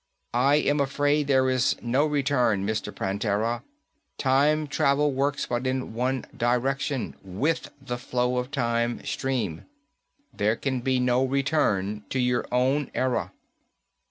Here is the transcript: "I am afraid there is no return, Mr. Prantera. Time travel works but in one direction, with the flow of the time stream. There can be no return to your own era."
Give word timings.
"I 0.33 0.55
am 0.55 0.79
afraid 0.79 1.27
there 1.27 1.47
is 1.47 1.75
no 1.79 2.07
return, 2.07 2.65
Mr. 2.65 2.91
Prantera. 2.91 3.61
Time 4.17 4.65
travel 4.65 5.11
works 5.11 5.45
but 5.45 5.67
in 5.67 5.93
one 5.93 6.25
direction, 6.35 7.13
with 7.21 7.69
the 7.79 7.99
flow 7.99 8.37
of 8.37 8.47
the 8.47 8.51
time 8.55 9.05
stream. 9.05 9.65
There 10.33 10.55
can 10.55 10.79
be 10.81 10.99
no 10.99 11.23
return 11.23 12.03
to 12.09 12.17
your 12.17 12.47
own 12.51 12.89
era." 12.95 13.31